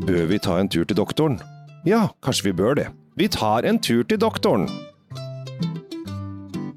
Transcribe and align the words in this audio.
Bør 0.00 0.24
vi 0.30 0.38
ta 0.40 0.54
en 0.56 0.68
tur 0.68 0.86
til 0.88 0.96
doktoren? 0.96 1.34
Ja, 1.84 2.06
kanskje 2.24 2.48
vi 2.48 2.52
bør 2.56 2.78
det. 2.78 2.86
Vi 3.20 3.26
tar 3.28 3.66
en 3.68 3.76
tur 3.78 4.00
til 4.08 4.20
doktoren! 4.20 4.64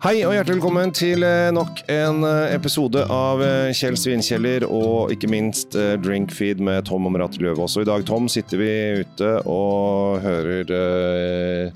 Hei 0.03 0.17
og 0.27 0.33
hjertelig 0.35 0.57
velkommen 0.57 0.91
til 0.91 1.23
eh, 1.23 1.47
nok 1.55 1.85
en 1.87 2.25
eh, 2.27 2.51
episode 2.57 3.05
av 3.07 3.39
eh, 3.39 3.69
Kjell 3.71 3.95
Svinkjeller 3.95 4.65
og 4.67 5.13
ikke 5.15 5.29
minst 5.31 5.77
Drinkfeed 6.03 6.59
med 6.59 6.83
Tom 6.89 7.07
og 7.07 7.15
Merete 7.15 7.39
Løvaas. 7.39 7.77
Og 7.79 7.85
i 7.85 7.87
dag, 7.87 8.03
Tom, 8.09 8.27
sitter 8.27 8.59
vi 8.59 8.73
ute 9.05 9.31
og 9.47 10.19
hører 10.25 11.71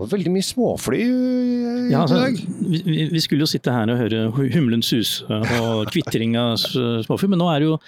uh, 0.00 0.06
Veldig 0.10 0.32
mye 0.34 0.46
småfly 0.46 1.00
i 1.00 1.90
ja, 1.90 2.04
altså, 2.04 2.20
dag. 2.22 2.38
Vi, 2.70 3.08
vi, 3.12 3.22
skulle 3.24 3.44
jo 3.44 3.50
sitte 3.50 3.74
her 3.74 3.90
og 3.92 4.00
høre 4.00 4.24
humlen 4.54 4.84
suse 4.84 5.26
og 5.28 5.90
kvitring 5.92 6.38
av 6.40 6.56
småfly, 6.60 7.30
men 7.30 7.42
nå 7.42 7.50
er 7.52 7.62
det 7.62 7.70
jo 7.70 7.78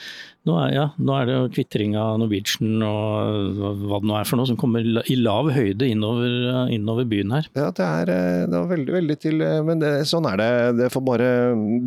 nå 0.42 0.56
er, 0.58 0.72
ja, 0.74 0.84
nå 0.98 1.14
er 1.14 1.28
det 1.28 1.34
kvitring 1.54 1.92
av 1.94 2.16
Norwegian 2.18 2.82
og 2.82 3.60
hva 3.78 4.00
det 4.02 4.08
nå 4.10 4.16
er 4.18 4.26
for 4.26 4.40
noe, 4.40 4.48
som 4.50 4.58
kommer 4.58 4.82
i 4.82 5.14
lav 5.20 5.52
høyde 5.54 5.86
innover, 5.86 6.66
innover 6.74 7.06
byen 7.06 7.36
her. 7.36 7.46
Ja, 7.54 7.68
det 7.70 7.86
er, 7.86 8.10
eh, 8.10 8.40
det 8.50 8.58
er 8.58 8.72
veldig, 8.72 8.96
veldig 8.96 9.18
til 9.22 9.44
Men 9.68 9.84
det, 9.84 9.92
sånn 10.10 10.26
er 10.26 10.40
det. 10.40 10.50
Det 10.80 10.90
får 10.90 11.06
bare 11.06 11.30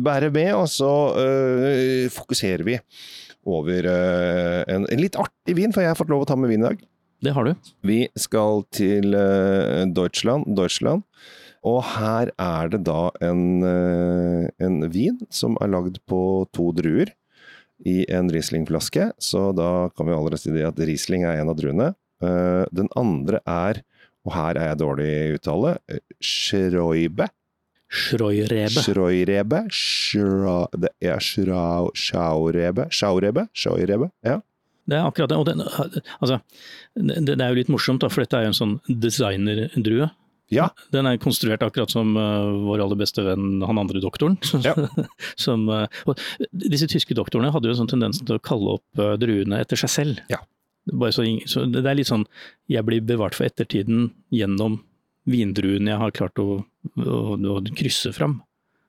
bære 0.08 0.32
med, 0.32 0.54
og 0.56 0.70
så 0.72 0.92
øh, 1.20 2.08
fokuserer 2.16 2.64
vi 2.64 2.78
over 3.46 3.86
øh, 3.92 4.62
en, 4.72 4.88
en, 4.88 5.02
litt 5.04 5.20
artig 5.20 5.58
vin, 5.58 5.74
for 5.74 5.84
jeg 5.84 5.92
har 5.92 5.98
fått 5.98 6.10
lov 6.10 6.24
å 6.24 6.30
ta 6.32 6.38
med 6.40 6.50
vin 6.50 6.64
i 6.64 6.70
dag. 6.70 6.80
Det 7.26 7.34
har 7.34 7.48
du. 7.48 7.54
Vi 7.82 8.04
skal 8.14 8.62
til 8.70 9.16
øh, 9.18 9.82
Deutschland, 9.90 10.46
Deutschland. 10.54 11.02
Og 11.66 11.80
her 11.96 12.30
er 12.38 12.68
det 12.70 12.84
da 12.86 13.08
en, 13.26 13.64
en 14.62 14.76
vin 14.92 15.16
som 15.34 15.56
er 15.58 15.72
lagd 15.72 15.98
på 16.06 16.20
to 16.54 16.68
druer 16.76 17.10
i 17.82 18.04
en 18.12 18.30
Riesling-flaske, 18.32 19.10
så 19.18 19.50
da 19.56 19.88
kan 19.96 20.06
vi 20.06 20.14
allerede 20.14 20.38
si 20.40 20.54
at 20.62 20.78
Riesling 20.78 21.26
er 21.26 21.40
en 21.40 21.50
av 21.50 21.58
druene. 21.58 21.90
Eh, 22.22 22.64
den 22.72 22.88
andre 22.96 23.42
er, 23.42 23.82
og 24.24 24.36
her 24.36 24.60
er 24.60 24.70
jeg 24.70 24.80
dårlig 24.84 25.08
i 25.10 25.34
uttale, 25.40 25.74
Schroibe. 26.22 27.28
Schroirebe. 27.86 28.82
Schroirebe. 28.82 29.60
Schra, 29.70 30.56
det 30.74 30.90
er 31.00 31.20
Schaurebe. 31.22 32.88
Schaurebe. 32.90 33.46
Schaurebe. 33.54 34.10
Ja. 34.26 34.40
Det 34.86 34.98
er 34.98 35.08
akkurat 35.08 35.32
det. 35.32 35.38
Og 35.40 35.46
det, 35.48 36.02
altså, 36.20 36.38
det, 36.94 37.18
det, 37.26 37.40
er 37.40 37.50
jo 37.50 37.58
litt 37.58 37.72
morsomt, 37.72 38.04
da, 38.04 38.10
for 38.12 38.22
dette 38.22 38.38
er 38.38 38.46
jo 38.46 38.52
en 38.52 38.60
sånn 38.60 38.76
designerdrue. 38.86 40.08
Ja. 40.54 40.68
Den 40.94 41.08
er 41.10 41.18
konstruert 41.18 41.64
akkurat 41.66 41.90
som 41.90 42.12
uh, 42.14 42.52
vår 42.68 42.84
aller 42.84 42.98
beste 43.00 43.24
venn, 43.26 43.64
han 43.66 43.82
andre 43.82 44.02
doktoren. 44.02 44.38
Ja. 44.66 44.74
som, 45.38 45.66
uh, 45.68 45.86
disse 46.50 46.88
tyske 46.90 47.16
doktorene 47.18 47.50
hadde 47.54 47.68
jo 47.68 47.74
en 47.74 47.82
sånn 47.82 47.94
tendens 47.96 48.22
til 48.22 48.38
å 48.38 48.42
kalle 48.42 48.78
opp 48.78 49.02
uh, 49.02 49.16
druene 49.20 49.60
etter 49.62 49.80
seg 49.80 49.92
selv. 49.92 50.22
Ja. 50.32 50.44
Så, 50.86 51.24
så, 51.50 51.64
det 51.66 51.82
er 51.82 51.98
litt 51.98 52.10
sånn 52.10 52.28
jeg 52.70 52.86
blir 52.86 53.02
bevart 53.02 53.34
for 53.34 53.48
ettertiden 53.48 54.12
gjennom 54.30 54.84
vindruene 55.26 55.90
jeg 55.90 55.98
har 55.98 56.14
klart 56.14 56.38
å, 56.38 56.60
å, 56.62 57.16
å 57.34 57.56
krysse 57.74 58.12
fram. 58.14 58.38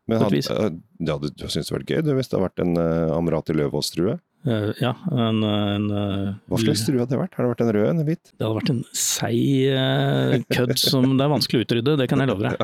Men 0.07 0.21
had, 0.21 0.35
ja, 0.37 1.17
du, 1.19 1.27
du 1.33 1.47
syntes 1.49 1.67
det 1.67 1.73
vært 1.73 1.89
gøy 1.91 2.03
du, 2.05 2.13
hvis 2.15 2.29
det 2.29 2.37
hadde 2.37 2.45
vært 2.45 2.61
en 2.63 2.77
uh, 2.79 3.17
Amrati 3.17 3.57
Løvaas-drue? 3.57 4.19
Uh, 4.47 4.69
ja, 4.79 4.93
en, 5.11 5.41
en 5.43 5.87
uh, 5.91 6.27
Hva 6.47 6.59
slags 6.61 6.85
drue 6.87 7.01
hadde 7.01 7.11
det 7.11 7.19
vært? 7.19 7.33
Har 7.35 7.43
det 7.43 7.49
vært 7.51 7.63
en 7.65 7.71
rød, 7.75 7.87
en 7.89 8.05
hvit? 8.07 8.29
Det 8.31 8.45
hadde 8.45 8.55
vært 8.55 8.69
en 8.71 8.83
seig 8.95 9.73
uh, 9.75 10.35
kødd 10.53 10.77
som 10.79 11.07
det 11.09 11.25
er 11.25 11.33
vanskelig 11.33 11.59
å 11.59 11.65
utrydde, 11.65 11.95
det 11.99 12.07
kan 12.07 12.23
jeg 12.23 12.29
love 12.31 12.45
deg. 12.45 12.61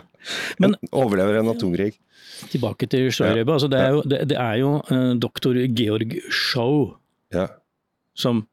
Men 0.64 0.78
overlever 1.04 1.42
en 1.42 1.52
atomkrig. 1.52 1.90
Tilbake 2.54 2.88
til 2.92 3.10
Sjørøyba. 3.12 3.44
Ja. 3.44 3.56
Altså, 3.58 3.70
det 3.74 3.82
er 3.82 3.98
jo, 3.98 4.04
det, 4.14 4.22
det 4.32 4.38
er 4.40 4.62
jo 4.62 4.72
doktor 5.26 5.60
Georg 5.76 6.16
Schou 6.32 6.78
ja. 7.36 7.50
som, 8.16 8.46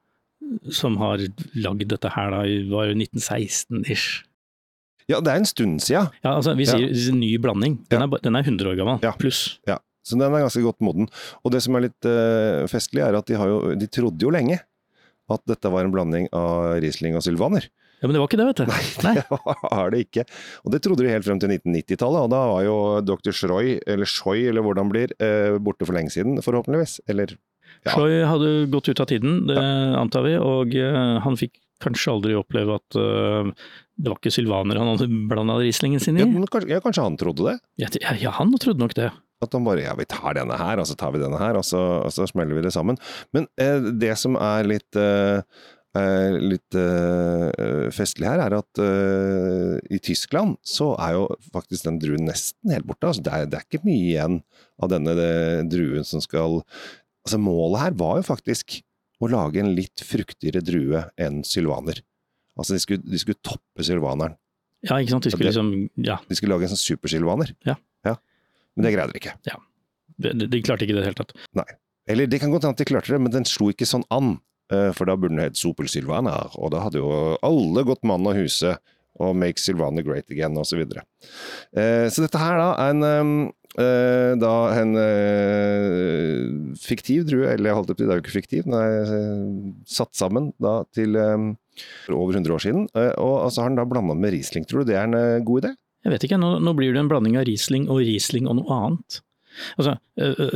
som, 0.75 0.99
har 1.03 1.23
lagd 1.55 1.87
dette 1.93 2.11
her 2.17 2.35
da, 2.35 2.43
i 2.51 2.65
1916-ish. 2.67 4.25
Ja, 5.11 5.19
det 5.23 5.31
er 5.31 5.43
en 5.43 5.49
stund 5.49 5.79
siden. 5.83 6.11
Ja, 6.25 6.35
altså, 6.37 6.57
vi 6.59 6.67
sier 6.67 6.91
ja. 6.91 7.15
ny 7.15 7.31
blanding. 7.43 7.79
Den, 7.91 8.07
er, 8.07 8.25
den, 8.27 8.39
er, 8.39 8.47
100 8.47 8.73
år 8.73 8.79
gammel, 8.79 9.07
pluss. 9.23 9.61
Ja. 9.71 9.79
Så 10.07 10.17
den 10.17 10.27
er 10.27 10.45
ganske 10.45 10.63
godt 10.65 10.81
moden. 10.85 11.11
Og 11.45 11.53
det 11.55 11.63
som 11.65 11.77
er 11.77 11.89
litt 11.89 12.09
uh, 12.09 12.65
festlig, 12.71 13.03
er 13.05 13.19
at 13.19 13.29
de, 13.29 13.37
jo, 13.37 13.61
de, 13.77 13.89
trodde 13.93 14.25
jo 14.25 14.33
lenge 14.33 14.61
at 15.31 15.45
dette 15.47 15.71
var 15.71 15.87
en 15.87 15.93
blanding 15.95 16.27
av 16.35 16.81
Riesling 16.83 17.15
og 17.19 17.23
Sylvaner. 17.23 17.69
Ja, 18.01 18.09
Men 18.09 18.17
det 18.17 18.23
var 18.23 18.31
ikke 18.31 18.41
det, 18.41 18.47
vet 18.49 18.63
du. 18.63 18.71
Nei, 19.05 19.15
det 19.21 19.25
var 19.31 19.93
det 19.93 20.03
ikke. 20.07 20.25
Og 20.65 20.75
det 20.75 20.81
trodde 20.83 21.05
de 21.05 21.13
helt 21.13 21.27
frem 21.27 21.41
til 21.43 21.53
1990-tallet, 21.53 22.27
og 22.27 22.33
da 22.33 22.41
var 22.51 22.65
jo 22.67 22.77
dr. 23.05 23.33
Schroy, 23.37 23.77
eller 23.85 24.09
Schoi, 24.09 24.41
eller 24.49 24.65
hvordan 24.65 24.89
det 24.89 24.97
blir, 24.97 25.15
uh, 25.21 25.61
borte 25.63 25.87
for 25.87 25.97
lenge 25.97 26.15
siden, 26.17 26.41
forhåpentligvis. 26.45 26.99
Eller 27.13 27.37
ja. 27.85 27.93
Schroy 27.93 28.23
hadde 28.27 28.55
gått 28.73 28.91
ut 28.91 29.05
av 29.05 29.11
tiden, 29.13 29.45
det 29.51 29.59
ja. 29.61 29.69
antar 30.01 30.27
vi, 30.27 30.35
og 30.41 30.75
uh, 30.75 31.21
han 31.27 31.39
fikk 31.39 31.61
kanskje 31.81 32.13
aldri 32.13 32.35
oppleve 32.37 32.75
at 32.77 32.97
det 34.01 34.11
var 34.11 34.19
ikke 34.19 34.33
sylvaner 34.35 34.77
han 34.77 34.91
hadde 34.91 35.07
blanda 35.31 35.55
Rieslingen 35.57 36.03
sin 36.05 36.19
i? 36.19 36.21
Ja, 36.21 36.45
kanskje, 36.53 36.75
ja, 36.75 36.81
kanskje 36.85 37.07
han 37.07 37.17
trodde 37.17 37.47
det? 37.47 37.55
Ja, 37.81 37.89
ja, 38.21 38.35
han 38.37 38.53
trodde 38.61 38.85
nok 38.85 38.93
det. 38.99 39.07
At 39.41 39.57
han 39.57 39.67
bare 39.67 39.85
ja, 39.87 39.97
vi 39.97 40.09
tar 40.09 40.37
denne 40.37 40.57
her, 40.61 40.81
og 40.81 40.89
så 40.89 40.97
tar 40.99 41.15
vi 41.15 41.23
denne 41.23 41.41
her, 41.41 41.57
og 41.57 41.65
så, 41.67 41.81
og 42.05 42.13
så 42.13 42.29
smeller 42.29 42.59
vi 42.59 42.65
det 42.67 42.75
sammen. 42.77 42.99
Men 43.37 43.49
eh, 43.61 43.91
det 44.03 44.13
som 44.21 44.37
er 44.41 44.69
litt 44.69 44.99
eh, 45.01 45.41
eh 45.99 46.37
litt 46.39 46.77
eh, 46.79 47.89
festlig 47.95 48.29
her, 48.29 48.45
er 48.45 48.59
at 48.59 48.83
eh, 48.85 49.79
i 49.91 49.99
Tyskland 49.99 50.59
så 50.63 50.93
er 51.01 51.17
jo 51.17 51.25
faktisk 51.55 51.89
den 51.89 51.99
druen 52.03 52.29
nesten 52.29 52.75
helt 52.75 52.87
borte. 52.87 53.09
Altså, 53.09 53.25
det, 53.25 53.33
er, 53.33 53.49
det 53.49 53.59
er 53.59 53.67
ikke 53.67 53.89
mye 53.89 54.05
igjen 54.13 54.39
av 54.81 54.93
denne 54.93 55.17
druen 55.71 56.07
som 56.07 56.23
skal 56.25 56.63
Altså 57.21 57.37
Målet 57.37 57.83
her 57.83 57.97
var 58.01 58.15
jo 58.17 58.25
faktisk 58.25 58.79
å 59.21 59.29
lage 59.29 59.61
en 59.61 59.75
litt 59.77 60.01
fruktigere 60.01 60.63
drue 60.65 61.03
enn 61.21 61.43
sylvaner. 61.45 62.01
Altså 62.57 62.77
de 62.77 62.81
skulle, 62.81 63.05
de 63.05 63.21
skulle 63.21 63.41
toppe 63.45 63.85
sylvaneren. 63.85 64.39
Ja, 64.87 64.97
ikke 64.97 65.13
sant. 65.13 65.27
De 65.27 65.33
skulle, 65.35 65.51
liksom, 65.51 65.71
ja. 66.01 66.17
de 66.25 66.37
skulle 66.37 66.55
lage 66.55 66.69
en 66.69 66.73
sånn 66.73 66.81
supersylvaner. 66.81 67.53
Ja. 67.69 67.77
Men 68.81 68.89
det 68.89 68.97
greide 68.97 69.13
de 69.13 69.21
ikke. 69.21 69.37
Ja. 69.49 69.61
De, 70.21 70.33
de, 70.43 70.61
klarte 70.65 70.85
ikke 70.85 70.97
det 70.97 71.03
i 71.03 71.05
det 71.05 71.11
hele 71.13 71.21
tatt. 71.21 71.37
Nei. 71.57 71.69
Eller 72.11 72.31
det 72.31 72.41
kan 72.43 72.53
godt 72.53 72.67
hende 72.67 72.77
at 72.77 72.83
de 72.83 72.89
klarte 72.89 73.13
det, 73.13 73.21
men 73.23 73.33
den 73.33 73.47
slo 73.49 73.71
ikke 73.73 73.89
sånn 73.89 74.07
an. 74.13 74.39
Eh, 74.71 74.91
for 74.97 75.09
da 75.09 75.17
burde 75.19 75.35
den 75.35 75.43
hett 75.43 75.59
Sopel 75.59 75.91
Silvana, 75.91 76.37
og 76.59 76.73
da 76.75 76.85
hadde 76.85 77.03
jo 77.03 77.37
alle 77.47 77.87
gått 77.87 78.07
mann 78.07 78.27
av 78.29 78.39
huset 78.39 78.79
og 79.21 79.35
Make 79.37 79.61
Silvana 79.61 80.05
Great 80.07 80.31
Again, 80.31 80.57
osv. 80.59 80.71
Så, 80.71 80.79
videre. 80.81 81.03
Eh, 81.77 82.07
så 82.13 82.25
dette 82.25 82.41
her 82.41 82.57
da 82.61 82.69
er 82.79 82.95
en, 82.95 83.49
eh, 83.83 84.31
da 84.41 84.53
en 84.79 84.95
fiktiv 86.79 87.27
drue, 87.29 87.51
eller 87.51 87.73
jeg 87.73 87.79
holdt 87.81 87.93
opp 87.93 88.01
til, 88.01 88.09
det 88.09 88.15
er 88.15 88.21
jo 88.21 88.25
ikke 88.25 88.39
fiktiv, 88.39 88.65
den 88.69 88.79
er 88.79 89.85
satt 89.91 90.15
sammen 90.17 90.53
da 90.63 90.81
til 90.95 91.19
over 91.19 92.39
100 92.39 92.55
år 92.55 92.65
siden. 92.65 92.89
Og 93.19 93.51
så 93.51 93.65
har 93.65 93.73
den 93.73 93.81
da 93.83 93.89
blanda 93.91 94.17
med 94.17 94.37
Riesling. 94.37 94.65
Tror 94.69 94.85
du 94.85 94.93
det 94.93 95.01
er 95.01 95.11
en 95.11 95.45
god 95.45 95.67
idé? 95.67 95.75
Jeg 96.05 96.15
vet 96.15 96.25
ikke, 96.25 96.41
nå, 96.41 96.55
nå 96.65 96.73
blir 96.77 96.95
det 96.95 97.03
en 97.03 97.11
blanding 97.11 97.37
av 97.41 97.45
Riesling 97.49 97.91
og 97.93 98.01
Riesling 98.01 98.49
og 98.49 98.61
noe 98.61 98.79
annet. 98.79 99.21
Altså, 99.77 99.97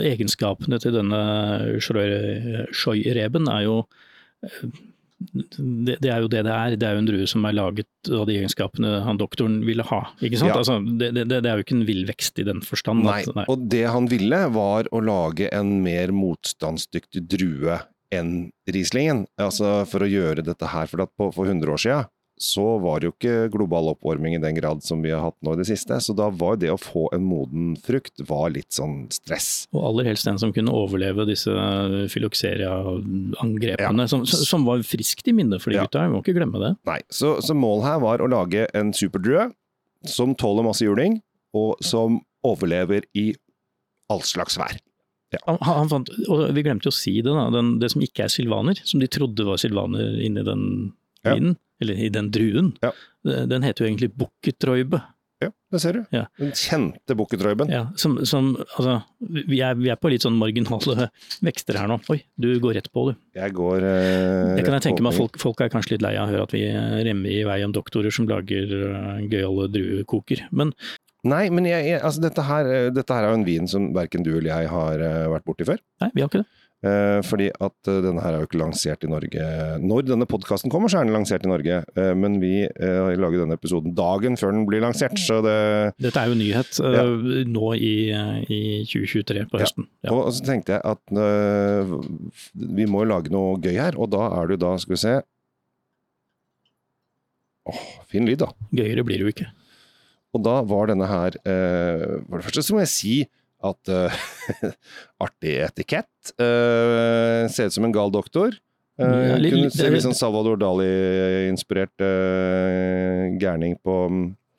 Egenskapene 0.05 0.79
til 0.81 0.95
denne 0.95 1.21
Scheu-reben 1.83 3.51
er 3.53 3.67
jo 3.67 3.79
det, 5.35 5.97
det, 6.03 6.11
er 6.11 6.21
jo 6.21 6.29
det 6.29 6.43
det 6.45 6.53
er. 6.53 6.77
Det 6.79 6.87
er 6.87 6.97
jo 6.97 7.03
en 7.03 7.09
drue 7.09 7.29
som 7.31 7.47
er 7.49 7.57
laget 7.57 8.11
av 8.13 8.27
de 8.29 8.37
egenskapene 8.39 8.91
han 9.07 9.21
doktoren 9.21 9.61
ville 9.67 9.87
ha. 9.89 10.03
ikke 10.21 10.41
sant? 10.41 10.53
Ja. 10.53 10.59
Altså, 10.61 10.79
det, 10.85 11.13
det, 11.17 11.27
det, 11.33 11.43
er 11.49 11.59
jo 11.59 11.65
ikke 11.65 11.79
en 11.79 11.89
villvekst 11.89 12.41
i 12.43 12.47
den 12.49 12.61
forstand. 12.65 13.05
Nei. 13.07 13.23
Nei. 13.37 13.47
og 13.51 13.67
det 13.73 13.85
han 13.95 14.09
ville 14.13 14.45
var 14.55 14.91
å 14.93 15.03
lage 15.05 15.51
en 15.55 15.79
mer 15.85 16.13
motstandsdyktig 16.15 17.25
drue 17.37 17.81
enn 18.15 18.35
Rieslingen. 18.71 19.25
Altså 19.41 19.83
for 19.91 20.05
å 20.05 20.11
gjøre 20.11 20.45
dette 20.47 20.69
her, 20.71 20.91
for 20.91 21.07
på, 21.09 21.31
for 21.35 21.51
100 21.51 21.73
år 21.73 21.87
siden 21.87 22.11
så 22.41 22.65
var 22.83 23.01
det 23.01 23.09
jo 23.09 23.13
ikke 23.15 23.49
global 23.55 23.93
oppvarming 23.93 24.35
i 24.35 24.41
den 24.43 24.57
grad 24.57 24.83
som 24.83 25.03
vi 25.05 25.13
har 25.15 25.23
hatt 25.23 25.37
nå 25.45 25.55
i 25.55 25.61
det 25.61 25.69
siste. 25.69 25.97
Så 26.03 26.17
da 26.19 26.27
var 26.35 26.59
det 26.59 26.73
å 26.73 26.79
få 26.81 27.07
en 27.15 27.23
moden 27.27 27.75
frukt 27.79 28.25
var 28.27 28.51
litt 28.55 28.75
sånn 28.75 29.05
stress. 29.15 29.67
Og 29.75 29.85
aller 29.91 30.11
helst 30.11 30.27
den 30.27 30.41
som 30.43 30.53
kunne 30.55 30.75
overleve 30.75 31.29
disse 31.29 31.55
filokseria-angrepene, 32.11 34.07
ja. 34.07 34.11
som, 34.11 34.27
som, 34.27 34.67
var 34.67 34.83
friskt 34.87 35.31
i 35.31 35.37
minnet 35.37 35.63
for 35.63 35.71
de 35.71 35.79
ja. 35.79 35.87
gutta. 35.87 36.07
Vi 36.09 36.15
må 36.17 36.25
ikke 36.25 36.37
glemme 36.41 36.63
det. 36.63 36.73
Nei, 36.91 37.01
så, 37.13 37.37
så 37.45 37.57
målet 37.57 37.89
her 37.93 38.03
var 38.03 38.25
å 38.25 38.31
lage 38.31 38.67
en 38.75 38.91
superdrue 38.97 39.51
som 40.11 40.35
tåler 40.37 40.67
masse 40.67 40.85
juling, 40.85 41.21
og 41.55 41.79
som 41.87 42.19
overlever 42.45 43.07
i 43.17 43.31
all 44.13 44.25
slags 44.27 44.59
vær. 44.61 44.75
Ja. 45.35 45.41
Han, 45.47 45.59
han 45.63 45.91
fant, 45.91 46.11
og 46.31 46.45
vi 46.55 46.65
glemte 46.67 46.91
å 46.91 46.95
si 46.95 47.17
det, 47.23 47.31
da, 47.31 47.47
den, 47.55 47.77
det 47.83 47.91
som 47.95 48.03
ikke 48.05 48.27
er 48.27 48.33
sylvaner, 48.33 48.79
som 48.87 49.03
de 49.03 49.09
trodde 49.11 49.47
var 49.47 49.61
sylvaner 49.63 50.19
inni 50.23 50.45
den 50.47 50.67
vinen. 51.25 51.57
Eller 51.83 51.99
i 52.07 52.11
den 52.13 52.31
druen, 52.35 52.75
ja. 52.85 52.93
den 53.25 53.65
heter 53.67 53.85
jo 53.85 53.91
egentlig 53.91 54.13
bukketroibe. 54.15 55.03
Ja, 55.43 55.51
det 55.75 55.81
ser 55.83 55.97
du. 55.97 56.03
Ja. 56.15 56.25
Den 56.39 56.53
kjente 56.57 57.17
bukketroiben. 57.19 57.71
Ja, 57.73 57.89
som, 58.01 58.17
som, 58.29 58.53
altså, 58.77 59.01
vi 59.19 59.59
er, 59.65 59.77
vi 59.77 59.91
er, 59.93 59.99
på 60.01 60.13
litt 60.13 60.25
sånn 60.25 60.39
marginale 60.41 61.09
vekster 61.45 61.79
her 61.81 61.91
nå. 61.91 61.99
Oi, 62.13 62.21
du 62.41 62.49
går 62.63 62.79
rett 62.79 62.91
på, 62.95 63.09
du. 63.11 63.17
Jeg 63.37 63.57
går 63.57 63.87
eh, 63.89 64.55
Det 64.59 64.67
kan 64.67 64.79
jeg 64.79 64.87
tenke 64.89 65.05
meg, 65.05 65.17
folk, 65.19 65.39
folk, 65.43 65.65
er 65.65 65.73
kanskje 65.75 65.97
litt 65.97 66.07
lei 66.07 66.15
av 66.17 66.29
å 66.29 66.33
høre 66.33 66.47
at 66.49 66.55
vi 66.55 66.65
remmer 67.09 67.35
i 67.35 67.43
vei 67.49 67.61
om 67.67 67.75
doktorer 67.75 68.15
som 68.15 68.29
lager 68.31 68.71
uh, 68.71 69.19
gøyale 69.27 69.69
druekoker. 69.75 70.47
Men 70.55 70.75
Nei, 71.25 71.47
men 71.49 71.65
jeg, 71.65 71.87
jeg, 71.89 72.01
altså, 72.05 72.21
dette, 72.21 72.43
her, 72.45 72.67
dette 72.93 73.17
her 73.17 73.25
er 73.25 73.33
jo 73.33 73.37
en 73.39 73.47
vin 73.47 73.69
som 73.71 73.87
verken 73.97 74.27
du 74.27 74.35
eller 74.35 74.51
jeg 74.51 74.69
har 74.69 75.05
vært 75.33 75.47
borti 75.49 75.65
før. 75.65 75.79
Nei, 76.05 76.11
vi 76.13 76.21
har 76.21 76.29
ikke 76.29 76.43
det. 76.43 76.64
Eh, 76.85 77.21
fordi 77.25 77.47
at 77.49 77.89
eh, 77.89 78.01
denne 78.05 78.21
her 78.21 78.35
er 78.35 78.43
jo 78.43 78.49
ikke 78.49 78.61
lansert 78.61 79.05
i 79.07 79.09
Norge. 79.09 79.45
Når 79.81 80.05
denne 80.11 80.27
podkasten 80.29 80.73
kommer, 80.73 80.93
så 80.93 81.01
er 81.01 81.09
den 81.09 81.17
lansert 81.17 81.47
i 81.47 81.51
Norge. 81.51 81.81
Eh, 81.97 82.13
men 82.19 82.37
vi 82.43 82.67
har 82.67 83.17
laget 83.21 83.45
denne 83.45 83.57
episoden 83.57 83.95
dagen 83.97 84.37
før 84.41 84.53
den 84.53 84.67
blir 84.69 84.83
lansert, 84.85 85.17
så 85.21 85.41
det 85.45 85.57
Dette 86.03 86.21
er 86.21 86.33
jo 86.33 86.39
nyhet 86.39 86.81
ja. 86.83 87.05
nå 87.49 87.71
i, 87.79 87.95
i 88.53 88.61
2023 88.91 89.47
på 89.51 89.61
høsten. 89.63 89.89
Ja. 90.05 90.13
Og 90.13 90.33
så 90.37 90.45
tenkte 90.45 90.77
jeg 90.77 90.83
at 90.85 91.15
vi 92.55 92.89
må 92.91 93.05
jo 93.05 93.11
lage 93.15 93.33
noe 93.33 93.57
gøy 93.63 93.79
her, 93.79 93.97
og 93.97 94.11
da 94.13 94.27
er 94.41 94.51
det 94.51 94.59
jo 94.59 94.65
da, 94.67 94.75
skal 94.83 94.97
vi 94.97 95.01
se 95.05 95.15
Åh, 97.65 97.85
fin 98.13 98.27
lyd, 98.29 98.43
da. 98.43 98.51
Gøyere 98.77 99.07
blir 99.09 99.23
det 99.23 99.25
jo 99.25 99.33
ikke. 99.33 99.47
Og 100.37 100.43
da 100.45 100.59
var 100.69 100.91
denne 100.91 101.07
her 101.09 101.39
For 101.39 102.37
det 102.37 102.45
første 102.45 102.65
så 102.67 102.75
må 102.77 102.83
jeg 102.83 102.93
si 102.93 103.15
at 103.65 103.89
uh, 103.93 104.13
Artig 105.25 105.55
etikett. 105.65 106.33
Uh, 106.41 107.45
ser 107.53 107.67
ut 107.71 107.75
som 107.77 107.85
en 107.89 107.95
gal 107.95 108.11
doktor. 108.15 108.51
Uh, 109.01 109.05
Ja, 109.05 109.37
litt- 109.41 109.53
kunne 109.55 109.71
se 109.75 109.89
litt 109.91 110.05
sånn 110.05 110.15
Salvador 110.15 110.57
Dali-inspirert 110.61 111.99
uh, 112.05 113.23
gærning 113.43 113.75
på 113.83 113.95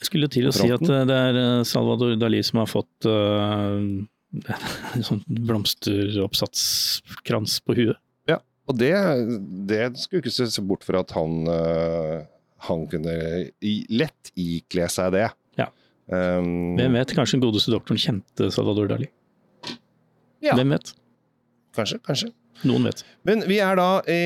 Jeg 0.01 0.07
skulle 0.09 0.27
til 0.31 0.47
å 0.49 0.51
si 0.55 0.67
at 0.73 0.81
det 0.83 1.15
er 1.15 1.63
Salvador 1.67 2.15
Dali 2.19 2.41
som 2.43 2.59
har 2.63 2.69
fått 2.71 3.05
en 3.09 4.07
sånn 5.05 5.21
blomsteroppsatskrans 5.27 7.53
på 7.63 7.71
huet. 7.79 7.99
Og 8.65 8.73
det, 8.81 8.95
det 9.69 9.91
skulle 10.01 10.23
ikke 10.23 10.33
se 10.49 10.61
bort 10.65 10.81
fra 10.87 11.03
at 11.05 11.11
han, 11.13 11.45
han 12.65 12.79
kunne 12.89 13.13
lett 13.93 14.31
ikle 14.41 14.87
seg 14.89 15.11
det. 15.13 15.27
Um, 16.05 16.75
Hvem 16.77 16.93
vet, 16.99 17.13
kanskje 17.17 17.39
den 17.39 17.45
godeste 17.47 17.73
doktoren 17.73 17.97
kjente 18.01 18.51
Salvador 18.53 18.89
Dali. 18.91 19.07
Ja. 20.45 20.53
Hvem 20.53 20.75
vet? 20.75 20.91
Kanskje, 21.75 21.99
kanskje. 22.05 22.29
Noen 22.63 22.85
vet. 22.87 23.01
Men 23.27 23.41
vi 23.49 23.57
er 23.63 23.75
da 23.79 23.87
i, 24.07 24.19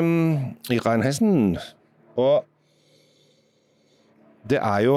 um, 0.00 0.54
i 0.72 0.78
Rheinhessen, 0.80 1.58
og 2.16 2.46
det 4.48 4.58
er 4.62 4.80
jo 4.86 4.96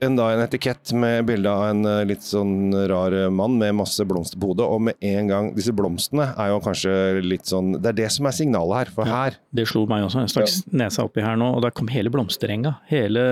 en, 0.00 0.16
da, 0.18 0.28
en 0.32 0.42
etikett 0.44 0.92
med 0.94 1.24
bilde 1.26 1.50
av 1.50 1.64
en 1.72 1.82
uh, 1.86 2.04
litt 2.06 2.22
sånn 2.22 2.70
rar 2.90 3.14
uh, 3.14 3.26
mann 3.34 3.56
med 3.58 3.74
masse 3.80 4.04
blomster 4.06 4.38
på 4.40 4.52
hodet, 4.52 4.66
og 4.66 4.84
med 4.88 4.98
en 5.04 5.30
gang 5.30 5.50
Disse 5.56 5.74
blomstene 5.74 6.28
er 6.38 6.52
jo 6.52 6.60
kanskje 6.62 6.92
litt 7.24 7.50
sånn 7.50 7.72
Det 7.78 7.90
er 7.90 7.98
det 8.02 8.10
som 8.14 8.28
er 8.30 8.36
signalet 8.36 8.78
her, 8.78 8.92
for 8.94 9.10
Ja. 9.10 9.24
her 9.24 9.38
Det 9.50 9.66
slo 9.70 9.84
meg 9.90 10.06
også. 10.06 10.22
En 10.22 10.30
slags 10.32 10.60
ja. 10.62 10.76
nesa 10.84 11.06
oppi 11.08 11.24
her 11.24 11.38
nå, 11.40 11.50
og 11.56 11.64
der 11.66 11.74
kom 11.74 11.90
hele 11.90 12.12
blomsterenga. 12.14 12.76
Hele, 12.90 13.24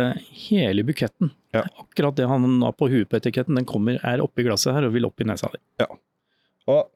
hele 0.49 0.85
buketten. 0.87 1.31
Ja. 1.55 1.63
Akkurat 1.79 2.19
det 2.19 2.27
han 2.29 2.61
har 2.65 2.75
på 2.77 2.91
huet 2.91 3.09
på 3.11 3.21
etiketten, 3.21 3.57
den 3.59 3.69
kommer, 3.69 4.01
er 4.03 4.25
oppi 4.25 4.47
glasset 4.47 4.75
her 4.77 4.89
og 4.89 4.95
vil 4.97 5.07
opp 5.09 5.23
i 5.23 5.29
nesa 5.29 5.51
di. 5.55 5.63
Og 6.67 6.87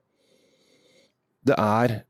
det 1.46 1.56
er 1.56 2.00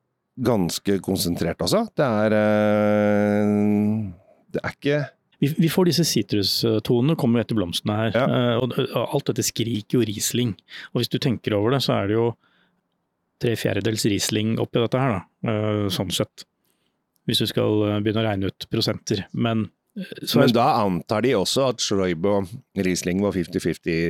ganske 0.41 0.97
konsentrert, 1.05 1.61
altså. 1.61 1.85
Det 1.93 2.07
er 2.07 2.37
uh, 2.41 4.13
Det 4.51 4.63
er 4.65 4.77
ikke 4.79 5.01
Vi, 5.41 5.49
vi 5.57 5.69
får 5.73 5.89
disse 5.89 6.05
sitrustonene, 6.05 7.17
kommer 7.17 7.41
jo 7.41 7.47
etter 7.47 7.57
blomstene 7.57 7.95
her. 7.97 8.11
Ja. 8.15 8.25
eh, 8.29 8.57
Og, 8.61 8.75
og 8.91 9.15
alt 9.17 9.31
dette 9.31 9.45
skriker 9.47 9.99
jo 9.99 10.05
Riesling. 10.05 10.55
Og 10.93 11.01
hvis 11.01 11.09
du 11.13 11.19
tenker 11.23 11.57
over 11.57 11.73
det, 11.77 11.83
så 11.87 11.95
er 11.97 12.11
det 12.11 12.19
jo 12.19 12.27
tre 13.41 13.55
fjerdedels 13.57 14.05
Riesling 14.13 14.59
oppi 14.61 14.83
dette 14.83 15.01
her, 15.01 15.15
da. 15.17 15.53
eh, 15.53 15.87
Sånn 15.95 16.13
sett. 16.13 16.45
Hvis 17.29 17.41
du 17.41 17.47
skal 17.49 17.87
eh, 17.89 18.01
begynne 18.05 18.21
å 18.21 18.27
regne 18.29 18.51
ut 18.53 18.67
prosenter. 18.73 19.25
Men 19.33 19.69
så 20.23 20.39
Men 20.43 20.53
da 20.55 20.67
antar 20.85 21.25
de 21.25 21.33
også 21.35 21.71
at 21.73 21.81
Schreiber 21.83 22.43
og 22.43 22.53
Riesling 22.79 23.23
var 23.25 23.33
50-50 23.35 23.91
i 23.91 24.01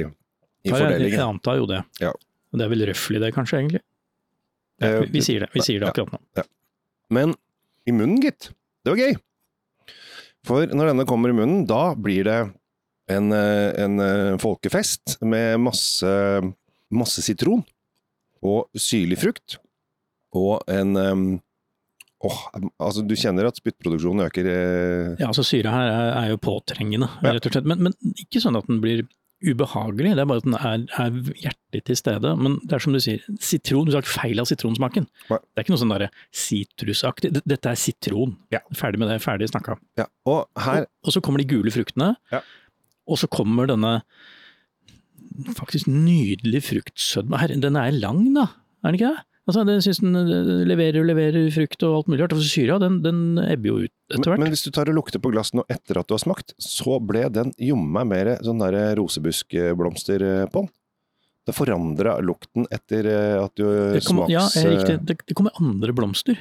Ja, 0.69 0.77
jeg, 0.77 1.13
jeg 1.15 1.23
antar 1.25 1.57
jo 1.63 1.65
det. 1.71 1.85
Ja. 2.03 2.11
Det 2.53 2.67
er 2.67 2.69
vel 2.75 2.83
røftlig 2.91 3.21
det, 3.23 3.31
kanskje, 3.39 3.63
egentlig? 3.63 3.81
Ja, 4.83 4.99
vi, 5.01 5.07
vi 5.15 5.23
sier 5.25 5.45
det. 5.47 5.49
Vi 5.55 5.63
sier 5.65 5.81
det 5.81 5.89
akkurat 5.93 6.13
nå. 6.19 6.45
Men 7.15 7.33
i 7.89 7.95
munnen, 7.97 8.19
gitt. 8.23 8.51
Det 8.85 8.93
var 8.93 8.99
gøy. 9.01 9.15
For 10.47 10.67
når 10.73 10.93
denne 10.93 11.07
kommer 11.09 11.33
i 11.33 11.37
munnen, 11.37 11.67
da 11.69 11.95
blir 11.95 12.25
det 12.25 12.39
en, 13.11 13.33
eh, 13.35 13.73
en 13.85 14.01
eh, 14.01 14.39
folkefest 14.41 15.19
med 15.27 15.59
masse, 15.61 16.11
masse 16.91 17.23
sitron 17.27 17.65
og 18.43 18.69
syrlig 18.79 19.19
frukt. 19.21 19.59
Og 20.37 20.63
en 20.71 21.41
Åh, 22.21 22.31
oh, 22.53 22.67
altså 22.85 23.01
du 23.09 23.15
kjenner 23.17 23.47
at 23.49 23.57
spyttproduksjonen 23.57 24.27
øker. 24.27 24.45
eh, 24.45 25.15
Ja, 25.23 25.31
altså 25.31 25.41
Syra 25.43 25.71
her 25.73 25.87
er, 25.89 26.11
er 26.21 26.29
jo 26.35 26.37
påtrengende, 26.37 27.09
Ja. 27.25 27.33
rett 27.33 27.47
og 27.49 27.55
slett. 27.55 27.65
Men, 27.65 27.81
men 27.87 27.95
ikke 28.13 28.43
sånn 28.45 28.59
at 28.59 28.67
den 28.69 28.83
blir 28.83 29.07
ubehagelig, 29.41 30.13
det 30.17 30.23
er 30.23 30.29
bare 30.29 30.43
at 30.43 30.47
den 30.49 30.57
er, 30.59 30.83
er 31.01 31.15
hjertelig 31.41 31.83
til 31.89 31.97
stede. 31.97 32.33
Men 32.37 32.59
det 32.65 32.77
er 32.77 32.83
som 32.85 32.93
du 32.97 33.01
sier, 33.01 33.23
sitron, 33.41 33.87
du 33.89 33.95
har 33.97 34.05
ikke 34.05 34.13
feil 34.19 34.43
av 34.43 34.49
sitronsmaken. 34.51 35.07
Nei. 35.31 35.39
Det 35.41 35.63
er 35.63 35.67
ikke 35.67 35.75
noe 35.77 35.83
sånn 35.85 35.95
sitrusaktig. 36.43 37.33
Dette 37.41 37.73
er 37.73 37.81
sitron. 37.81 38.35
Ja. 38.53 38.61
Ferdig 38.77 39.01
med 39.01 39.09
det, 39.13 39.21
ferdig 39.25 39.49
snakka. 39.53 39.79
Ja, 40.01 40.09
og 40.29 40.45
her 40.61 40.85
Og, 40.85 40.91
og 41.09 41.17
så 41.17 41.23
kommer 41.25 41.41
de 41.43 41.49
gule 41.49 41.73
fruktene, 41.75 42.13
Ja. 42.35 42.43
og 43.09 43.19
så 43.23 43.31
kommer 43.33 43.67
denne 43.71 44.01
faktisk 45.57 45.89
nydelige 45.89 46.61
fruktsødme. 46.67 47.41
Den 47.63 47.77
er 47.81 47.91
lang, 47.97 48.27
da, 48.37 48.49
er 48.85 48.91
den 48.93 49.01
ikke 49.01 49.15
det? 49.15 49.27
Altså, 49.49 49.65
den 49.67 49.81
synes 49.83 50.01
den 50.03 50.15
eh, 50.21 50.51
leverer 50.69 51.01
og 51.01 51.07
leverer 51.09 51.47
frukt 51.55 51.83
og 51.87 51.95
alt 52.01 52.11
mulig 52.13 52.21
rart. 52.23 52.35
Syra, 52.45 52.77
den, 52.83 53.01
den 53.03 53.23
ebber 53.43 53.71
jo 53.73 53.79
ut 53.87 53.95
etter 54.13 54.31
hvert. 54.35 54.43
men 54.43 54.53
hvis 54.53 54.67
du 54.67 54.71
tar 54.75 54.91
og 54.93 54.99
lukter 54.99 55.23
på 55.23 55.33
glassen 55.33 55.61
nå 55.61 55.65
etter 55.73 55.99
at 56.03 56.07
du 56.11 56.15
har 56.15 56.23
smakt, 56.23 56.55
så 56.61 56.99
ble 57.03 57.25
den 57.33 57.51
jommen 57.59 57.91
meg 57.97 58.11
mer 58.13 58.31
sånn 58.45 58.61
der 58.63 58.77
rosebuskblomster 59.01 60.23
eh, 60.29 60.45
på 60.53 60.67
den. 60.67 60.71
Det 61.49 61.55
forandra 61.57 62.19
lukten 62.23 62.67
etter 62.71 63.07
eh, 63.11 63.37
at 63.41 63.55
du 63.57 63.65
Det 63.65 64.03
ja, 64.03 64.45
smaks... 64.45 64.57
eh, 64.61 64.71
riktig. 64.77 64.99
Det, 65.09 65.17
det 65.33 65.37
kommer 65.39 65.57
andre 65.59 65.95
blomster. 65.97 66.37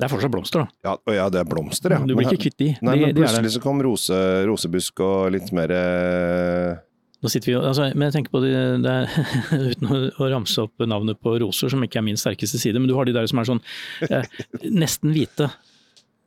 Det 0.00 0.06
er 0.08 0.10
fortsatt 0.10 0.32
blomster, 0.32 0.64
da. 0.64 0.72
Ja, 0.88 0.94
ja, 1.14 1.26
det 1.30 1.42
er 1.42 1.46
blomster, 1.46 1.92
ja. 1.94 2.00
Du 2.00 2.14
blir 2.16 2.24
Men- 2.24 2.32
ikke 2.32 2.48
kvitt 2.48 2.56
de. 2.58 2.70
Nei, 2.80 2.94
de, 2.96 3.04
men 3.04 3.12
de 3.12 3.12
er 3.12 3.18
plutselig 3.20 3.52
så 3.54 3.60
kom 3.62 3.82
rose, 3.84 4.16
rosebusk 4.48 5.02
og 5.04 5.28
litt 5.36 5.52
mer 5.54 5.70
eh, 5.76 6.80
vi, 7.22 7.54
altså, 7.54 7.88
men 7.94 8.08
jeg 8.08 8.16
tenker 8.16 8.34
på 8.34 8.40
det, 8.42 8.52
det 8.82 8.92
er, 8.92 9.12
uten 9.70 9.90
å, 9.90 10.00
å 10.18 10.30
ramse 10.32 10.64
opp 10.64 10.82
navnet 10.90 11.20
på 11.22 11.36
roser, 11.42 11.70
som 11.72 11.84
ikke 11.86 12.00
er 12.00 12.06
min 12.06 12.18
sterkeste 12.18 12.58
side, 12.58 12.80
men 12.82 12.90
du 12.90 12.96
har 12.98 13.06
de 13.06 13.14
der 13.14 13.28
som 13.30 13.38
er 13.38 13.48
sånn 13.48 13.62
eh, 14.08 14.26
nesten 14.66 15.14
hvite. 15.14 15.52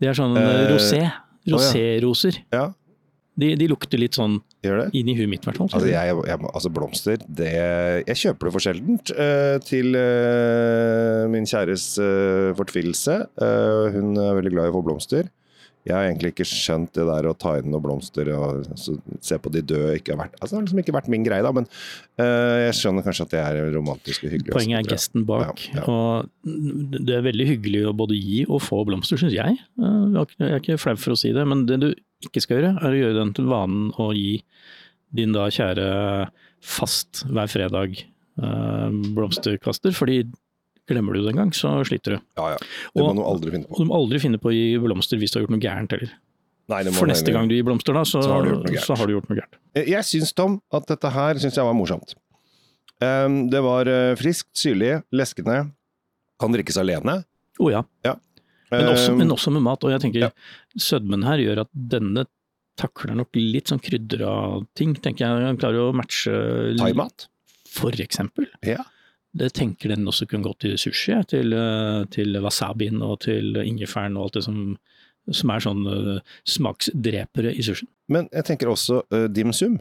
De 0.02 0.10
er 0.10 0.18
sånn 0.18 0.36
eh, 0.40 0.50
Eh, 0.56 0.66
rosé. 0.72 1.04
Roséroser. 1.46 2.42
Ja, 2.56 2.72
De, 3.36 3.52
de 3.60 3.68
lukter 3.68 4.00
litt 4.00 4.16
sånn 4.16 4.40
inn 4.64 5.10
i 5.12 5.14
huet 5.18 5.28
mitt, 5.30 5.44
i 5.44 5.50
hvert 5.50 5.60
fall. 5.60 5.68
Altså, 5.68 5.90
jeg, 5.92 6.14
jeg, 6.26 6.40
altså 6.48 6.72
blomster, 6.74 7.26
det 7.28 7.52
Jeg 8.08 8.20
kjøper 8.22 8.48
det 8.48 8.54
for 8.56 8.64
sjeldent 8.64 9.12
uh, 9.14 9.58
til 9.62 9.98
uh, 10.00 11.28
min 11.30 11.46
kjæres 11.46 11.90
uh, 12.00 12.56
fortvilelse. 12.58 13.20
Hun 13.94 14.16
er 14.24 14.40
veldig 14.40 14.56
glad 14.56 14.70
i 14.70 14.74
å 14.74 14.78
få 14.78 14.86
blomster. 14.88 15.28
Jeg 15.86 15.94
har 15.94 16.08
egentlig 16.08 16.32
ikke 16.34 16.48
skjønt 16.50 16.96
det 16.98 17.04
der 17.06 17.28
å 17.30 17.36
ta 17.38 17.52
inn 17.60 17.68
noen 17.70 17.84
blomster 17.84 18.32
og 18.34 18.64
se 19.22 19.38
på 19.38 19.52
de 19.54 19.62
døde 19.62 19.92
ikke 20.00 20.16
har 20.16 20.24
vært 20.24 20.40
Altså, 20.40 20.56
det 20.56 20.58
har 20.58 20.64
liksom 20.66 20.80
ikke 20.82 20.96
vært 20.96 21.10
min 21.14 21.26
greie, 21.28 21.46
da, 21.46 21.52
men 21.54 21.68
uh, 21.70 22.56
jeg 22.64 22.78
skjønner 22.80 23.06
kanskje 23.06 23.28
at 23.28 23.36
det 23.36 23.42
er 23.44 23.60
romantisk 23.76 24.26
og 24.26 24.34
hyggelig. 24.34 24.56
Poenget 24.56 24.80
er 24.80 24.90
gesten 24.96 25.28
bak. 25.30 25.62
Ja, 25.70 25.84
ja. 25.84 25.84
Og 25.86 27.04
det 27.06 27.20
er 27.20 27.28
veldig 27.28 27.48
hyggelig 27.52 27.84
å 27.86 27.94
både 28.02 28.18
gi 28.18 28.42
og 28.48 28.64
få 28.66 28.82
blomster, 28.90 29.22
syns 29.22 29.36
jeg. 29.38 29.60
Eh, 29.78 30.18
Jeg 30.18 30.50
er 30.50 30.58
ikke 30.58 30.80
flau 30.82 30.98
for 30.98 31.14
å 31.14 31.20
si 31.22 31.30
det, 31.38 31.46
men 31.46 31.68
det 31.70 31.78
du 31.84 31.92
ikke 32.26 32.42
skal 32.42 32.60
gjøre, 32.60 32.74
er 32.82 32.90
å 32.90 33.02
gjøre 33.04 33.20
den 33.20 33.36
til 33.38 33.52
vanen 33.54 33.94
å 34.02 34.10
gi 34.18 34.40
din 35.16 35.38
da 35.38 35.46
kjære 35.54 35.86
fast 36.66 37.28
hver 37.30 37.52
fredag 37.52 38.00
eh, 38.02 38.90
blomsterkaster, 39.14 39.94
fordi 39.94 40.24
glemmer 40.90 41.14
du 41.18 41.22
det 41.26 41.34
en 41.34 41.40
gang, 41.44 41.52
så 41.56 41.72
sliter 41.88 42.18
du. 42.18 42.20
Ja, 42.38 42.50
ja. 42.54 42.58
Det 42.60 43.02
må 43.02 43.10
Og- 43.10 43.16
du 43.18 43.24
aldri 43.24 43.52
finne 43.56 43.66
Og 43.66 43.76
på. 43.76 43.84
du 43.84 43.90
må 43.90 43.96
aldri 44.00 44.20
finne 44.22 44.38
på 44.42 44.52
å 44.52 44.54
gi 44.54 44.78
blomster 44.82 45.18
hvis 45.18 45.32
du 45.32 45.40
har 45.40 45.46
gjort 45.48 45.56
noe 45.56 45.64
gærent 45.64 45.92
heller. 45.92 46.12
Nei, 46.68 46.84
For 46.98 47.06
neste 47.06 47.32
gang 47.32 47.48
du 47.48 47.54
gir 47.54 47.64
blomster, 47.64 47.94
da, 47.94 48.02
så, 48.02 48.24
Så 48.24 48.30
har 48.32 48.44
du 48.44 48.78
så 48.82 48.96
har 48.98 49.06
du 49.06 49.14
gjort 49.14 49.30
noe 49.30 49.38
gærent. 49.38 49.58
Jeg, 49.76 49.88
jeg 49.94 50.04
syns, 50.04 50.34
Tom, 50.34 50.62
at 50.74 50.88
dette 50.88 51.12
her 51.14 51.36
syns 51.36 51.54
jeg 51.60 51.64
var 51.64 51.76
morsomt. 51.78 52.16
Um, 53.02 53.50
det 53.52 53.62
var 53.62 53.86
eh, 53.92 54.16
friskt, 54.16 54.50
syrlig, 54.58 55.04
leskende. 55.14 55.72
Kan 56.40 56.52
drikkes 56.56 56.78
alene. 56.82 57.24
Å 57.60 57.70
ja. 57.72 57.84
Men 58.72 58.88
også, 58.90 59.12
Um, 59.12 59.18
men 59.20 59.30
også 59.30 59.52
med 59.54 59.62
mat. 59.62 59.84
Og 59.84 59.92
jeg 59.94 60.02
tenker 60.02 60.20
ja. 60.26 60.30
sødmen 60.76 61.24
her 61.24 61.38
gjør 61.38 61.62
at 61.66 61.70
denne 61.76 62.26
takler 62.76 63.16
nok 63.16 63.30
litt 63.38 63.70
sånn 63.72 63.80
krydra 63.80 64.66
ting, 64.76 64.96
tenker 64.96 65.26
jeg. 65.28 65.46
Den 65.46 65.58
klarer 65.62 65.92
å 65.92 65.94
matche 65.96 66.34
Thaimat. 66.80 67.28
For 67.70 67.92
eksempel. 67.92 68.48
Ja. 68.64 68.84
Det 69.36 69.50
tenker 69.58 69.92
den 69.92 70.08
også 70.08 70.28
kunne 70.32 70.46
gått 70.48 70.62
til 70.64 70.78
sushi, 70.80 71.16
til, 71.28 71.52
eh, 71.54 72.06
til 72.14 72.38
wasabien 72.44 73.02
og 73.04 73.20
til 73.26 73.58
ingefæren 73.60 74.16
og 74.16 74.30
alt 74.30 74.38
det 74.40 74.44
som, 74.46 74.60
som 75.32 75.52
er 75.52 75.64
sånn 75.66 75.82
eh, 75.92 76.20
smaksdrepere 76.48 77.52
i 77.56 77.66
sushien. 77.66 77.90
Men 78.08 78.30
jeg 78.32 78.46
tenker 78.48 78.70
også 78.72 79.02
uh, 79.12 79.26
dim 79.34 79.52
sum. 79.56 79.80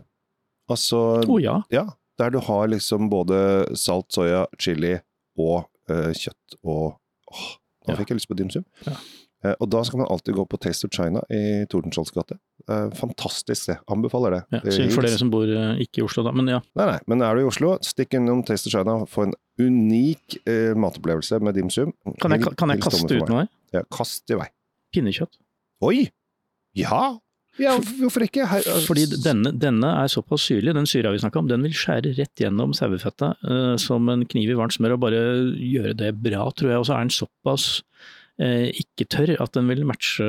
Altså 0.71 1.21
Å 1.23 1.39
ja. 1.43 1.59
Ja, 1.75 1.85
der 2.19 2.33
du 2.35 2.41
har 2.47 2.71
liksom 2.73 3.11
både 3.13 3.37
salt, 3.77 4.09
soya, 4.17 4.47
chili 4.59 4.95
og 5.37 5.67
uh, 5.91 6.11
kjøtt 6.17 6.59
og 6.65 6.97
Åh, 7.35 7.45
nå 7.85 7.93
Ja. 7.93 7.99
fikk 7.99 8.13
jeg 8.13 8.19
lyst 8.21 8.29
på 8.31 8.37
dim 8.39 8.51
sum. 8.53 8.65
Ja. 8.87 8.95
Eh, 9.45 9.55
og 9.61 9.69
da 9.73 9.83
skal 9.85 10.01
man 10.01 10.09
alltid 10.13 10.39
gå 10.39 10.47
på 10.49 10.59
Taste 10.63 10.89
of 10.89 10.95
China 10.97 11.21
i 11.29 11.65
Tordenskiolds 11.71 12.15
gate. 12.15 12.39
Eh, 12.65 12.87
fantastisk 12.97 13.61
sted. 13.61 13.83
Anbefaler 13.93 14.39
det. 14.39 14.43
Ja, 14.57 14.63
synd 14.73 14.95
for 14.95 15.05
dere 15.05 15.21
som 15.21 15.33
bor 15.33 15.49
eh, 15.51 15.83
ikke 15.85 16.01
i 16.01 16.07
Oslo, 16.07 16.25
da. 16.25 16.33
Men 16.37 16.49
ja. 16.49 16.63
Nei, 16.79 16.89
nei, 16.95 16.99
men 17.11 17.25
er 17.27 17.37
du 17.37 17.45
i 17.45 17.49
Oslo, 17.49 17.75
stikk 17.85 18.17
innom 18.17 18.45
Taste 18.47 18.71
of 18.71 18.77
China. 18.77 19.01
og 19.05 19.11
Få 19.13 19.29
en 19.29 19.37
unik 19.61 20.39
eh, 20.49 20.73
matopplevelse 20.79 21.43
med 21.45 21.59
dim 21.59 21.69
sum. 21.73 21.93
Kan 22.23 22.37
jeg, 22.37 22.55
kan 22.57 22.73
jeg 22.73 22.85
kaste 22.85 23.11
ut 23.11 23.29
noe? 23.31 23.47
Ja, 23.75 23.85
kast 23.93 24.33
i 24.33 24.39
vei. 24.41 24.49
Pinnekjøtt. 24.95 25.37
Oi! 25.85 26.07
Ja! 26.79 27.03
ja 27.61 27.75
hvorfor 27.99 28.25
ikke? 28.25 28.47
Her, 28.49 28.65
Fordi 28.87 29.05
denne, 29.13 29.53
denne 29.61 29.91
er 30.01 30.11
såpass 30.11 30.47
syrlig, 30.49 30.75
den 30.77 30.89
syra 30.91 31.13
vi 31.15 31.21
snakka 31.23 31.43
om, 31.43 31.51
den 31.51 31.67
vil 31.67 31.77
skjære 31.77 32.15
rett 32.17 32.41
gjennom 32.41 32.73
sauefettet 32.77 33.45
uh, 33.47 33.75
som 33.81 34.09
en 34.11 34.25
kniv 34.31 34.55
i 34.55 34.59
varmt 34.59 34.75
smør, 34.75 34.97
og 34.97 35.05
bare 35.05 35.23
gjøre 35.59 35.95
det 36.01 36.15
bra, 36.25 36.49
tror 36.57 36.73
jeg. 36.73 36.81
Og 36.81 36.89
så 36.89 36.97
er 36.97 37.05
den 37.05 37.15
såpass 37.15 37.69
ikke 38.41 39.07
tørr 39.15 39.37
at 39.39 39.53
den 39.55 39.69
vil 39.71 39.85
matche 39.87 40.27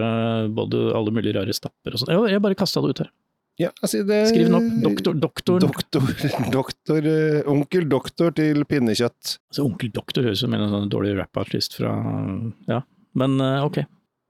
både 0.53 0.91
alle 0.93 1.13
mulige 1.15 1.33
rare 1.39 1.53
stapper 1.57 1.95
og 1.95 2.03
sånn. 2.03 2.12
Jeg, 2.29 2.41
bare 2.43 2.57
kasta 2.59 2.83
det 2.83 2.91
ut 2.93 3.01
her. 3.01 3.09
ja, 3.57 3.71
altså 3.81 4.03
det, 4.05 4.19
Skriv 4.29 4.45
den 4.50 4.57
opp. 4.59 4.67
Doktor, 4.83 5.17
doktoren. 5.24 5.65
Doktor, 5.65 6.05
doktor, 6.53 7.09
eh, 7.09 7.41
onkel 7.50 7.88
doktor 7.89 8.35
til 8.38 8.65
pinnekjøtt. 8.69 9.38
Altså, 9.50 9.65
onkel 9.65 9.89
doktor 9.95 10.27
høres 10.27 10.43
ut 10.43 10.45
som 10.45 10.53
en 10.57 10.69
sånn 10.69 10.89
dårlig 10.93 11.15
rap-artist 11.17 11.79
fra 11.79 11.95
Ja, 12.69 12.83
men 13.17 13.39
eh, 13.41 13.65
ok. 13.65 13.81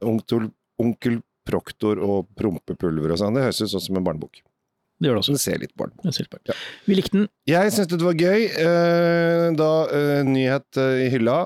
Onkel, 0.05 0.51
onkel 0.81 1.19
proktor 1.45 1.99
og 2.01 2.29
prompepulver 2.39 3.11
og 3.13 3.19
sånn. 3.21 3.35
Det 3.37 3.43
høres 3.49 3.63
ut 3.65 3.73
sånn 3.75 3.83
som 3.89 3.99
en 3.99 4.07
barnebok. 4.07 4.39
Det 4.95 5.09
gjør 5.09 5.17
det 5.17 5.21
også. 5.25 5.35
Det 5.35 5.43
ser 5.43 5.59
litt 5.59 5.73
på. 5.75 5.87
Ja. 6.47 6.55
Vi 6.87 6.95
likte 6.95 7.17
den. 7.17 7.27
Jeg 7.51 7.73
syns 7.75 7.89
det 7.91 7.99
var 7.99 8.15
gøy. 8.15 8.45
Eh, 8.47 9.47
da 9.59 9.71
eh, 9.91 10.21
nyhet 10.27 10.79
eh, 10.79 11.03
i 11.03 11.09
hylla 11.11 11.37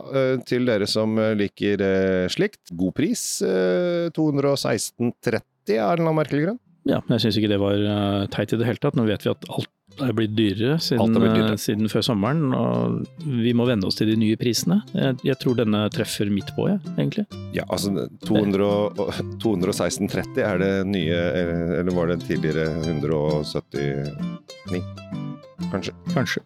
til 0.50 0.70
dere 0.70 0.88
som 0.90 1.18
liker 1.40 1.82
slikt. 2.30 2.62
God 2.78 2.94
pris. 3.00 3.24
Eh, 3.42 4.12
216,30 4.14 5.02
av 5.02 5.10
en 5.10 6.00
eller 6.00 6.06
annen 6.06 6.20
merkelig 6.22 6.46
grunn. 6.46 6.62
Ja, 6.90 7.00
jeg 7.14 7.20
syns 7.26 7.38
ikke 7.40 7.52
det 7.52 7.60
var 7.62 7.76
eh, 7.78 8.24
teit 8.34 8.54
i 8.56 8.58
det 8.60 8.66
hele 8.68 8.82
tatt. 8.82 8.96
Nå 8.98 9.04
vet 9.10 9.24
vi 9.26 9.30
at 9.34 9.42
alt 9.50 9.70
er 10.00 10.14
blitt 10.16 10.32
dyrere 10.38 10.78
siden, 10.80 11.12
blitt 11.18 11.34
dyrere. 11.36 11.54
eh, 11.58 11.60
siden 11.60 11.90
før 11.92 12.04
sommeren, 12.06 12.54
og 12.56 13.04
vi 13.26 13.52
må 13.58 13.66
venne 13.68 13.84
oss 13.90 13.98
til 14.00 14.08
de 14.08 14.16
nye 14.22 14.38
prisene. 14.40 14.78
Jeg, 14.96 15.18
jeg 15.28 15.36
tror 15.42 15.54
denne 15.60 15.82
treffer 15.94 16.30
midt 16.32 16.50
på, 16.56 16.70
jeg, 16.72 16.80
egentlig. 16.96 17.26
Ja, 17.58 17.64
altså 17.68 17.90
216,30 18.24 20.40
er 20.46 20.56
det 20.62 20.72
nye, 20.88 21.18
eller 21.42 21.76
eller 21.82 21.94
var 21.98 22.06
det 22.14 22.20
tidligere 22.28 22.66
179? 22.86 24.84
Kanskje. 25.70 25.92
Kanskje. 26.16 26.42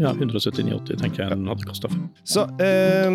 Ja, 0.00 0.10
179,80 0.12 0.98
tenker 1.00 1.22
jeg 1.22 1.30
den 1.32 1.46
hadde 1.48 1.64
kosta. 1.68 1.88
Så 2.28 2.42
eh, 2.60 3.08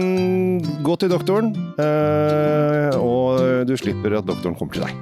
gå 0.86 0.94
til 1.04 1.10
doktoren, 1.12 1.52
eh, 1.78 2.96
og 2.98 3.68
du 3.70 3.76
slipper 3.78 4.16
at 4.22 4.26
doktoren 4.30 4.56
kommer 4.58 4.74
til 4.80 4.86
deg. 4.88 4.94